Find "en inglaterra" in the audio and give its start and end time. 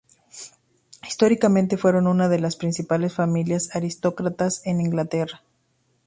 4.65-5.43